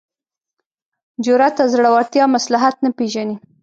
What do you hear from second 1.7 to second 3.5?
زړورتیا مصلحت نه پېژني.